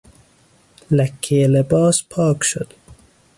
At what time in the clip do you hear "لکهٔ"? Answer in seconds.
0.97-1.41